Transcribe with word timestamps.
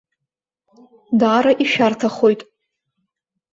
Даара 1.19 1.51
ишәарҭахоит. 1.63 2.41